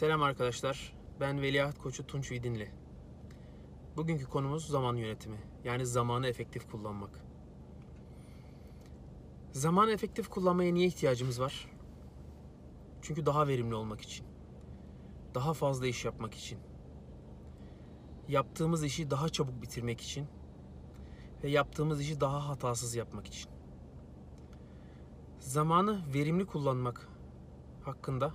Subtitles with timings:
[0.00, 0.92] Selam arkadaşlar.
[1.20, 2.70] Ben Veliaht Koçu Tunç Vidinli.
[3.96, 5.36] Bugünkü konumuz zaman yönetimi.
[5.64, 7.20] Yani zamanı efektif kullanmak.
[9.52, 11.68] Zamanı efektif kullanmaya niye ihtiyacımız var?
[13.02, 14.26] Çünkü daha verimli olmak için.
[15.34, 16.58] Daha fazla iş yapmak için.
[18.28, 20.26] Yaptığımız işi daha çabuk bitirmek için
[21.44, 23.50] ve yaptığımız işi daha hatasız yapmak için.
[25.38, 27.08] Zamanı verimli kullanmak
[27.84, 28.32] hakkında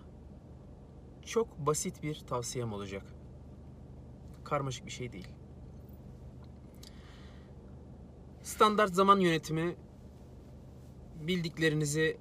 [1.26, 3.04] çok basit bir tavsiyem olacak.
[4.44, 5.27] Karmaşık bir şey değil.
[8.44, 9.76] Standart zaman yönetimi
[11.27, 12.17] bildiklerinizi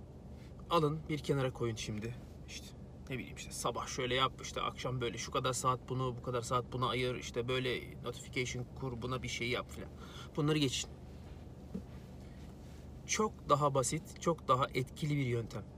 [0.71, 2.15] alın bir kenara koyun şimdi.
[2.49, 2.67] İşte
[3.11, 6.43] ne bileyim işte sabah şöyle yap işte akşam böyle şu kadar saat bunu bu kadar
[6.43, 9.91] saat buna ayır işte böyle notification kur buna bir şey yap filan.
[10.37, 10.91] Bunları geçin.
[13.07, 15.74] Çok daha basit, çok daha etkili bir yöntem.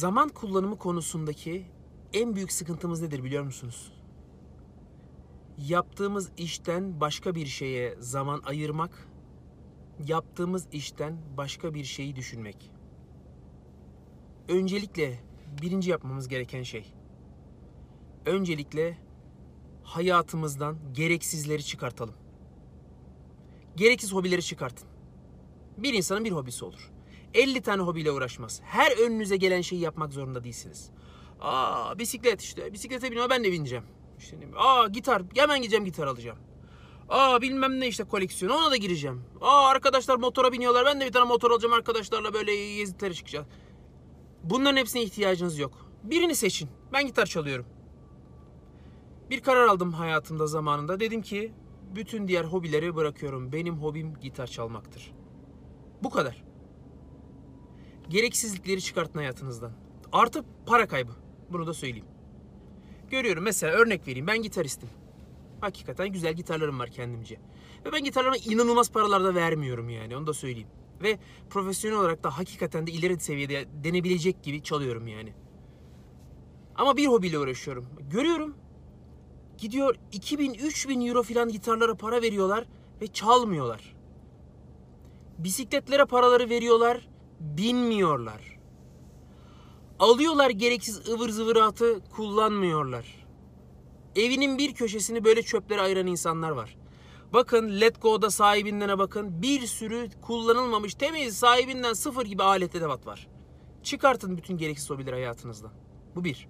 [0.00, 1.66] Zaman kullanımı konusundaki
[2.12, 3.92] en büyük sıkıntımız nedir biliyor musunuz?
[5.58, 9.08] Yaptığımız işten başka bir şeye zaman ayırmak,
[10.06, 12.70] yaptığımız işten başka bir şeyi düşünmek.
[14.48, 15.20] Öncelikle
[15.62, 16.94] birinci yapmamız gereken şey.
[18.26, 18.98] Öncelikle
[19.82, 22.14] hayatımızdan gereksizleri çıkartalım.
[23.76, 24.88] Gereksiz hobileri çıkartın.
[25.78, 26.90] Bir insanın bir hobisi olur.
[27.34, 28.60] 50 tane hobiyle uğraşmaz.
[28.64, 30.90] Her önünüze gelen şeyi yapmak zorunda değilsiniz.
[31.40, 32.72] Aa bisiklet işte.
[32.72, 33.84] Bisiklete biniyor ben de bineceğim.
[34.18, 35.22] İşte, aa gitar.
[35.36, 36.38] Hemen gideceğim gitar alacağım.
[37.08, 39.22] Aa bilmem ne işte koleksiyon ona da gireceğim.
[39.40, 40.86] Aa arkadaşlar motora biniyorlar.
[40.86, 43.46] Ben de bir tane motor alacağım arkadaşlarla böyle gezitlere çıkacağız.
[44.44, 45.72] Bunların hepsine ihtiyacınız yok.
[46.02, 46.68] Birini seçin.
[46.92, 47.66] Ben gitar çalıyorum.
[49.30, 51.00] Bir karar aldım hayatımda zamanında.
[51.00, 51.52] Dedim ki
[51.94, 53.52] bütün diğer hobileri bırakıyorum.
[53.52, 55.12] Benim hobim gitar çalmaktır.
[56.02, 56.49] Bu kadar.
[58.10, 59.72] Gereksizlikleri çıkartın hayatınızdan.
[60.12, 61.12] Artı para kaybı.
[61.50, 62.06] Bunu da söyleyeyim.
[63.10, 64.26] Görüyorum mesela örnek vereyim.
[64.26, 64.88] Ben gitaristim.
[65.60, 67.40] Hakikaten güzel gitarlarım var kendimce.
[67.84, 70.16] Ve ben gitarlarıma inanılmaz paralar da vermiyorum yani.
[70.16, 70.68] Onu da söyleyeyim.
[71.02, 71.18] Ve
[71.50, 75.32] profesyonel olarak da hakikaten de ileri seviyede denebilecek gibi çalıyorum yani.
[76.74, 77.86] Ama bir hobiyle uğraşıyorum.
[78.10, 78.56] Görüyorum.
[79.58, 82.64] Gidiyor 2000-3000 euro falan gitarlara para veriyorlar
[83.00, 83.96] ve çalmıyorlar.
[85.38, 87.08] Bisikletlere paraları veriyorlar,
[87.40, 88.58] binmiyorlar.
[89.98, 93.26] Alıyorlar gereksiz ıvır zıvıratı kullanmıyorlar.
[94.16, 96.76] Evinin bir köşesini böyle çöplere ayıran insanlar var.
[97.32, 99.42] Bakın Let Go'da sahibinden bakın.
[99.42, 103.28] Bir sürü kullanılmamış temiz sahibinden sıfır gibi alet edevat var.
[103.82, 105.72] Çıkartın bütün gereksiz hobileri hayatınızdan.
[106.16, 106.48] Bu bir.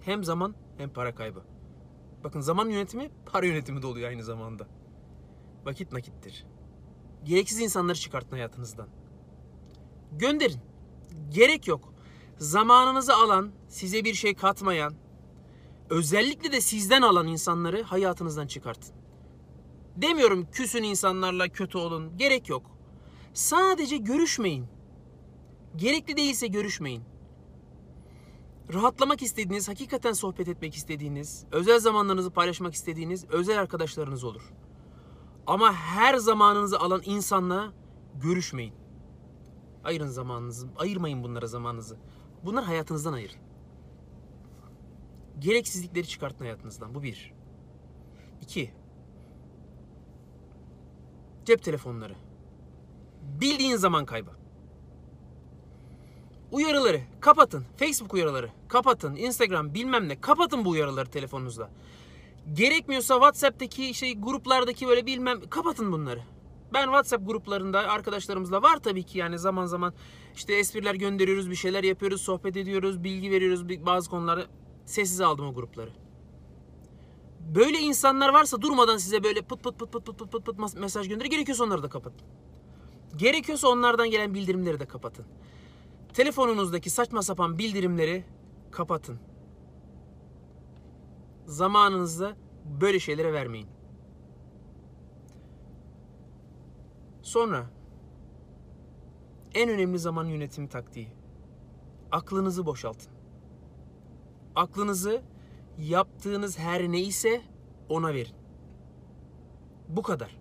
[0.00, 1.42] Hem zaman hem para kaybı.
[2.24, 4.66] Bakın zaman yönetimi para yönetimi de oluyor aynı zamanda.
[5.64, 6.46] Vakit nakittir.
[7.24, 8.88] Gereksiz insanları çıkartın hayatınızdan.
[10.12, 10.60] Gönderin.
[11.30, 11.94] Gerek yok.
[12.38, 14.94] Zamanınızı alan, size bir şey katmayan,
[15.90, 18.94] özellikle de sizden alan insanları hayatınızdan çıkartın.
[19.96, 22.18] Demiyorum küsün insanlarla kötü olun.
[22.18, 22.66] Gerek yok.
[23.34, 24.66] Sadece görüşmeyin.
[25.76, 27.02] Gerekli değilse görüşmeyin.
[28.72, 34.42] Rahatlamak istediğiniz, hakikaten sohbet etmek istediğiniz, özel zamanlarınızı paylaşmak istediğiniz özel arkadaşlarınız olur.
[35.50, 37.72] Ama her zamanınızı alan insanla
[38.22, 38.74] görüşmeyin.
[39.84, 41.96] Ayırın zamanınızı, ayırmayın bunlara zamanınızı.
[42.44, 43.36] Bunlar hayatınızdan ayırın.
[45.38, 46.94] Gereksizlikleri çıkartın hayatınızdan.
[46.94, 47.34] Bu bir.
[48.42, 48.70] İki.
[51.44, 52.14] Cep telefonları.
[53.40, 54.30] Bildiğin zaman kaybı.
[56.50, 57.64] Uyarıları kapatın.
[57.76, 59.16] Facebook uyarıları kapatın.
[59.16, 61.70] Instagram bilmem ne kapatın bu uyarıları telefonunuzda.
[62.52, 66.22] Gerekmiyorsa WhatsApp'taki şey gruplardaki böyle bilmem kapatın bunları.
[66.74, 69.94] Ben WhatsApp gruplarında arkadaşlarımızla var tabii ki yani zaman zaman
[70.34, 74.46] işte espriler gönderiyoruz, bir şeyler yapıyoruz, sohbet ediyoruz, bilgi veriyoruz bazı konuları.
[74.86, 75.90] Sessize aldım o grupları.
[77.54, 81.08] Böyle insanlar varsa durmadan size böyle pıt pıt pıt pıt pıt pıt pıt, pıt mesaj
[81.08, 81.30] gönderiyor.
[81.30, 82.26] Gerekiyorsa onları da kapatın.
[83.16, 85.24] Gerekiyorsa onlardan gelen bildirimleri de kapatın.
[86.14, 88.24] Telefonunuzdaki saçma sapan bildirimleri
[88.70, 89.18] kapatın.
[91.50, 92.36] Zamanınızı
[92.80, 93.68] böyle şeylere vermeyin.
[97.22, 97.70] Sonra
[99.54, 101.08] en önemli zaman yönetimi taktiği.
[102.12, 103.12] Aklınızı boşaltın.
[104.54, 105.22] Aklınızı
[105.78, 107.42] yaptığınız her neyse
[107.88, 108.34] ona verin.
[109.88, 110.38] Bu kadar.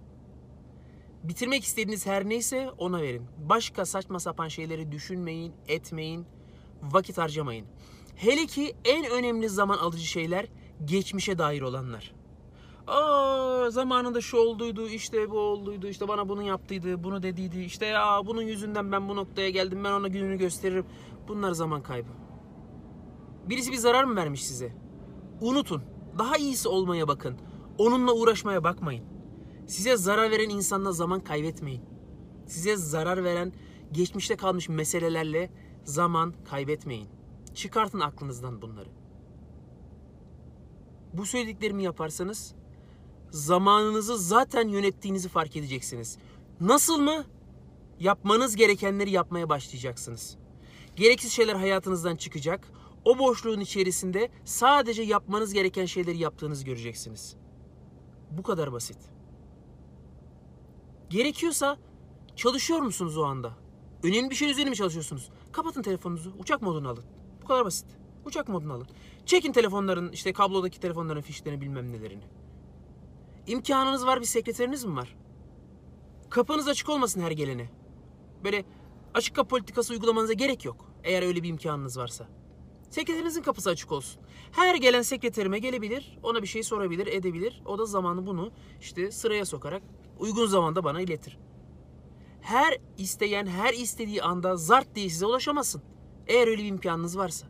[1.23, 3.27] Bitirmek istediğiniz her neyse ona verin.
[3.37, 6.25] Başka saçma sapan şeyleri düşünmeyin, etmeyin,
[6.81, 7.67] vakit harcamayın.
[8.15, 10.47] Hele ki en önemli zaman alıcı şeyler
[10.85, 12.13] geçmişe dair olanlar.
[12.87, 17.59] Aa zamanında şu olduydu, işte bu olduydu, işte bana bunu yaptıydı, bunu dediydi.
[17.59, 20.85] İşte ya bunun yüzünden ben bu noktaya geldim, ben ona gününü gösteririm.
[21.27, 22.09] Bunlar zaman kaybı.
[23.49, 24.75] Birisi bir zarar mı vermiş size?
[25.41, 25.83] Unutun.
[26.17, 27.37] Daha iyisi olmaya bakın.
[27.77, 29.05] Onunla uğraşmaya bakmayın.
[29.67, 31.81] Size zarar veren insanla zaman kaybetmeyin.
[32.47, 33.53] Size zarar veren
[33.91, 35.51] geçmişte kalmış meselelerle
[35.83, 37.09] zaman kaybetmeyin.
[37.53, 38.98] Çıkartın aklınızdan bunları.
[41.13, 42.55] Bu söylediklerimi yaparsanız
[43.31, 46.17] zamanınızı zaten yönettiğinizi fark edeceksiniz.
[46.61, 47.25] Nasıl mı?
[47.99, 50.37] Yapmanız gerekenleri yapmaya başlayacaksınız.
[50.95, 52.67] Gereksiz şeyler hayatınızdan çıkacak.
[53.05, 57.35] O boşluğun içerisinde sadece yapmanız gereken şeyleri yaptığınızı göreceksiniz.
[58.31, 58.97] Bu kadar basit.
[61.09, 61.77] Gerekiyorsa
[62.35, 63.53] çalışıyor musunuz o anda?
[64.03, 65.29] Önemli bir şey üzerine mi çalışıyorsunuz?
[65.51, 67.03] Kapatın telefonunuzu, uçak moduna alın.
[67.41, 67.98] Bu kadar basit.
[68.25, 68.87] Uçak moduna alın.
[69.25, 72.23] Çekin telefonların, işte kablodaki telefonların fişlerini bilmem nelerini.
[73.47, 75.15] İmkanınız var, bir sekreteriniz mi var?
[76.29, 77.69] Kapınız açık olmasın her gelene.
[78.43, 78.65] Böyle
[79.13, 80.85] açık kapı politikası uygulamanıza gerek yok.
[81.03, 82.27] Eğer öyle bir imkanınız varsa.
[82.89, 84.21] Sekreterinizin kapısı açık olsun.
[84.51, 87.61] Her gelen sekreterime gelebilir, ona bir şey sorabilir, edebilir.
[87.65, 88.51] O da zamanı bunu
[88.81, 89.83] işte sıraya sokarak
[90.19, 91.37] uygun zamanda bana iletir.
[92.41, 95.81] Her isteyen her istediği anda zart diye size ulaşamasın.
[96.27, 97.47] Eğer öyle bir imkanınız varsa.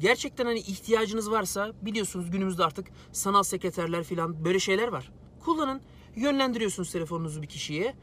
[0.00, 5.12] Gerçekten hani ihtiyacınız varsa biliyorsunuz günümüzde artık sanal sekreterler falan böyle şeyler var.
[5.44, 5.80] Kullanın,
[6.16, 7.94] yönlendiriyorsunuz telefonunuzu bir kişiye.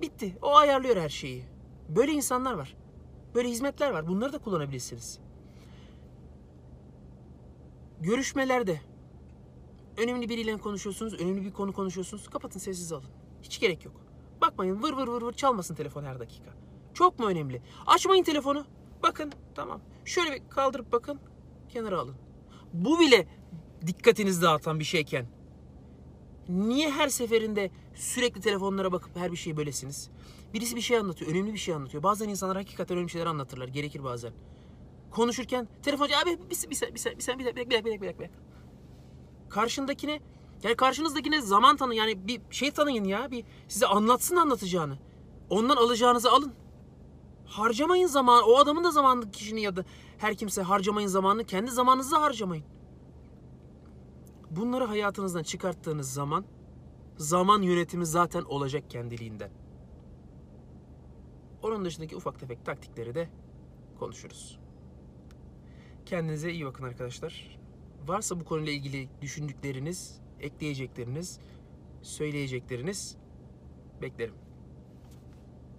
[0.00, 0.36] Bitti.
[0.42, 1.44] O ayarlıyor her şeyi.
[1.88, 2.76] Böyle insanlar var.
[3.34, 4.06] Böyle hizmetler var.
[4.08, 5.18] Bunları da kullanabilirsiniz.
[8.00, 8.80] Görüşmelerde
[9.96, 12.28] önemli biriyle konuşuyorsunuz, önemli bir konu konuşuyorsunuz.
[12.28, 13.10] Kapatın sessiz alın.
[13.42, 13.94] Hiç gerek yok.
[14.40, 16.50] Bakmayın vır vır vır vır çalmasın telefon her dakika.
[16.94, 17.62] Çok mu önemli?
[17.86, 18.66] Açmayın telefonu.
[19.02, 19.80] Bakın tamam.
[20.04, 21.20] Şöyle bir kaldırıp bakın.
[21.68, 22.14] Kenara alın.
[22.72, 23.26] Bu bile
[23.86, 25.26] dikkatinizi dağıtan bir şeyken
[26.48, 30.10] niye her seferinde sürekli telefonlara bakıp her bir şeyi bölesiniz?
[30.54, 32.02] Birisi bir şey anlatıyor, önemli bir şey anlatıyor.
[32.02, 34.32] Bazen insanlar hakikaten önemli şeyler anlatırlar, gerekir bazen.
[35.10, 38.08] Konuşurken telefoncu abi bir bir sen bir sen bir sen bir dakika bir dakika bir
[38.08, 38.30] dakika.
[39.48, 40.20] Karşındakine
[40.62, 44.98] yani karşınızdakine zaman tanı yani bir şey tanıyın ya bir size anlatsın anlatacağını.
[45.50, 46.52] Ondan alacağınızı alın.
[47.46, 48.42] Harcamayın zaman.
[48.48, 49.84] O adamın da zamanını kişinin ya da
[50.18, 51.44] her kimse harcamayın zamanını.
[51.44, 52.64] Kendi zamanınızı harcamayın.
[54.50, 56.44] Bunları hayatınızdan çıkarttığınız zaman
[57.16, 59.50] zaman yönetimi zaten olacak kendiliğinden.
[61.62, 63.28] Onun dışındaki ufak tefek taktikleri de
[63.98, 64.58] konuşuruz.
[66.06, 67.58] Kendinize iyi bakın arkadaşlar.
[68.06, 71.40] Varsa bu konuyla ilgili düşündükleriniz, ekleyecekleriniz,
[72.02, 73.16] söyleyecekleriniz
[74.02, 74.34] beklerim.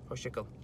[0.09, 0.56] Hoşçakalın.